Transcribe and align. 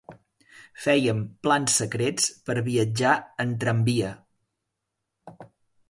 Fèiem 0.85 1.19
plans 1.47 1.75
secrets 1.83 2.29
per 2.49 2.57
viatjar 2.71 3.15
en 3.47 3.55
tramvia. 3.65 4.13